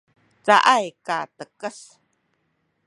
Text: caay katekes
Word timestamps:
caay 0.45 0.85
katekes 1.05 1.77